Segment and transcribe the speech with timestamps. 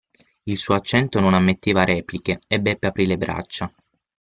[0.45, 3.71] Il suo accento non ammetteva repliche, e Beppe aprì le braccia.